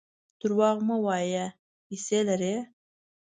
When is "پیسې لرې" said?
1.85-2.55